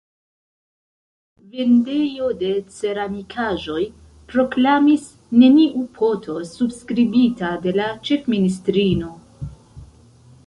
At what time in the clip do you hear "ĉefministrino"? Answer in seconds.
8.09-9.13